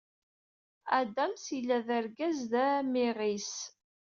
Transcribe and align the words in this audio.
Adams 0.99 1.43
yella 1.55 1.77
d 1.87 1.89
argaz 1.97 2.39
d 2.51 2.53
amiɣis. 2.65 3.51